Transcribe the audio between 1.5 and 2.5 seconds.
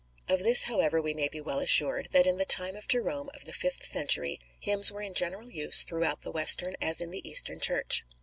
assured, that in the